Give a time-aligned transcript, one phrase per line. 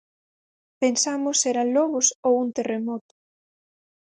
[0.81, 3.13] Pensamos se eran lobos ou un terremoto.